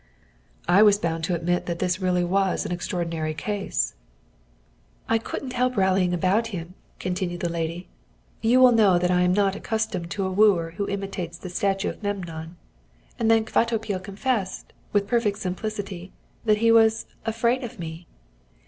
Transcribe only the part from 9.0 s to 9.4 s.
I am